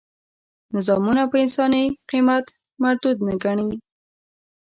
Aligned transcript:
نظامونه 0.75 1.21
په 1.31 1.35
انساني 1.43 1.83
قیمت 2.09 2.45
مردود 2.81 3.17
نه 3.27 3.33
ګڼي. 3.43 3.69